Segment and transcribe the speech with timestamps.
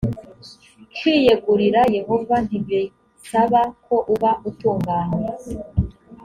[0.97, 5.21] kwiyegurira yehova ntibisaba ko uba utunganye